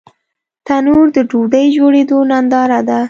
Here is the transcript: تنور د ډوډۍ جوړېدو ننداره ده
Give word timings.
تنور 0.67 1.07
د 1.15 1.17
ډوډۍ 1.29 1.65
جوړېدو 1.77 2.17
ننداره 2.31 2.79
ده 2.87 2.97